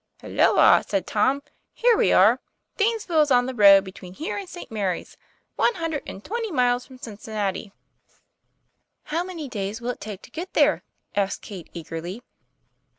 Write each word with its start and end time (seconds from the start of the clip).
"Halloa!" 0.21 0.83
said 0.87 1.05
Tom. 1.05 1.43
"Here 1.73 1.95
we 1.95 2.11
are. 2.11 2.39
Danes 2.75 3.05
ville 3.05 3.21
is 3.21 3.29
on 3.29 3.45
the 3.45 3.53
road 3.53 3.83
between 3.83 4.15
here 4.15 4.35
and 4.35 4.49
St. 4.49 4.71
Mary's 4.71 5.15
one 5.57 5.75
hundred 5.75 6.01
and 6.07 6.25
twenty 6.25 6.49
miles 6.51 6.87
from 6.87 6.97
Cincinnati." 6.97 7.71
152 9.11 9.11
TOM 9.13 9.13
PLA 9.13 9.19
YFAIR.' 9.19 9.19
How 9.19 9.23
many 9.23 9.47
days 9.47 9.79
will 9.79 9.91
it 9.91 10.01
take 10.01 10.23
to 10.23 10.31
get 10.31 10.53
there?" 10.55 10.81
asked 11.15 11.43
Kate, 11.43 11.69
eagerly. 11.75 12.23